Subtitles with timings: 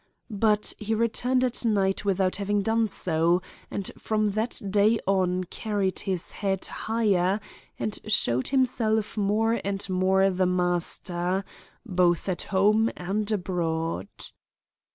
[0.33, 5.99] But he returned at night without having done so, and from that day on carried
[5.99, 7.39] his head higher
[7.77, 11.45] and showed himself more and more the master,
[11.85, 14.07] both at home and abroad.